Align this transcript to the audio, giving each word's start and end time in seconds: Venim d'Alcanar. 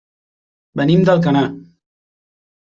Venim 0.81 1.05
d'Alcanar. 1.09 1.45